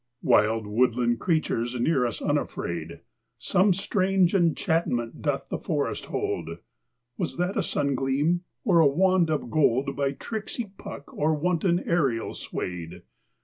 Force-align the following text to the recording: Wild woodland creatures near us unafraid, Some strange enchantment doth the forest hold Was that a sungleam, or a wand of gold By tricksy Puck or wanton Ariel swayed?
Wild 0.23 0.65
woodland 0.65 1.19
creatures 1.19 1.79
near 1.79 2.07
us 2.07 2.23
unafraid, 2.23 3.01
Some 3.37 3.71
strange 3.71 4.33
enchantment 4.33 5.21
doth 5.21 5.49
the 5.49 5.59
forest 5.59 6.05
hold 6.05 6.57
Was 7.19 7.37
that 7.37 7.55
a 7.55 7.61
sungleam, 7.61 8.39
or 8.63 8.79
a 8.79 8.87
wand 8.87 9.29
of 9.29 9.51
gold 9.51 9.95
By 9.95 10.13
tricksy 10.13 10.71
Puck 10.75 11.13
or 11.13 11.35
wanton 11.35 11.87
Ariel 11.87 12.33
swayed? 12.33 13.03